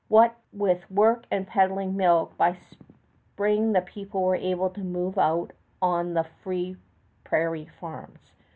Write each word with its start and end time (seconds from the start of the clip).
What 0.07 0.33
with 0.51 0.89
work 0.89 1.27
and 1.29 1.45
peddling 1.45 1.95
milk, 1.95 2.35
by 2.35 2.53
spring 2.71 3.71
the 3.73 3.81
people 3.83 4.23
were 4.23 4.35
able 4.35 4.71
to 4.71 4.81
move 4.83 5.15
out 5.19 5.51
on 5.79 6.15
the 6.15 6.23
free 6.41 6.77
prairie 7.23 7.69
farms. 7.79 8.31